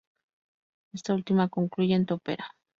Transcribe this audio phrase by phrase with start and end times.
[0.95, 2.55] Esta última concluye en topera.